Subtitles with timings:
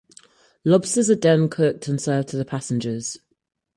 [0.63, 3.19] The lobsters are then cooked and served to the passengers.